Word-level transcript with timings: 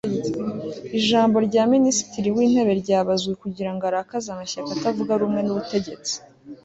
ijambo 0.99 1.37
rya 1.47 1.63
minisitiri 1.73 2.27
w'intebe 2.35 2.73
ryabazwe 2.81 3.31
kugira 3.41 3.71
ngo 3.73 3.83
arakaze 3.89 4.27
amashyaka 4.31 4.69
atavuga 4.77 5.19
rumwe 5.21 5.41
n'ubutegetsi 5.43 6.13